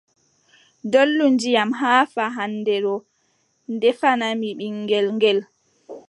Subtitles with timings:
[0.91, 3.05] Dollu ndiyam haa fahannde ɗoo
[3.73, 5.39] ndefanaami ɓiŋngel ngel,